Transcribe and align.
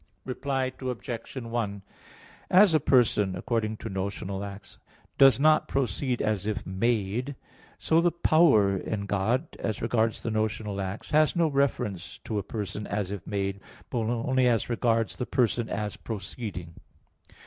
Reply 0.25 0.71
Obj. 0.81 1.35
1: 1.37 1.81
As 2.49 2.73
a 2.73 2.79
person, 2.79 3.35
according 3.35 3.77
to 3.77 3.87
notional 3.89 4.43
acts, 4.43 4.79
does 5.19 5.39
not 5.39 5.67
proceed 5.67 6.23
as 6.23 6.47
if 6.47 6.65
made; 6.65 7.35
so 7.77 8.01
the 8.01 8.09
power 8.09 8.75
in 8.75 9.05
God 9.05 9.45
as 9.59 9.79
regards 9.79 10.23
the 10.23 10.31
notional 10.31 10.81
acts 10.81 11.11
has 11.11 11.35
no 11.35 11.47
reference 11.49 12.17
to 12.23 12.39
a 12.39 12.41
person 12.41 12.87
as 12.87 13.11
if 13.11 13.27
made, 13.27 13.59
but 13.91 13.99
only 13.99 14.47
as 14.47 14.71
regards 14.71 15.17
the 15.17 15.27
person 15.27 15.69
as 15.69 15.97
proceeding. 15.97 16.73